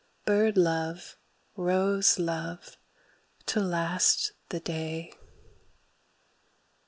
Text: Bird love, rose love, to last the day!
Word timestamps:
Bird 0.25 0.57
love, 0.57 1.15
rose 1.55 2.17
love, 2.17 2.75
to 3.45 3.59
last 3.59 4.31
the 4.49 4.59
day! 4.59 5.13